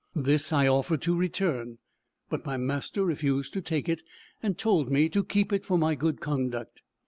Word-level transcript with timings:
This 0.15 0.51
I 0.51 0.65
offered 0.65 1.03
to 1.03 1.15
return, 1.15 1.77
but 2.27 2.43
my 2.43 2.57
master 2.57 3.05
refused 3.05 3.53
to 3.53 3.61
take 3.61 3.87
it, 3.87 4.01
and 4.41 4.57
told 4.57 4.89
me 4.89 5.09
to 5.09 5.23
keep 5.23 5.53
it 5.53 5.63
for 5.63 5.77
my 5.77 5.93
good 5.93 6.19
conduct. 6.19 6.81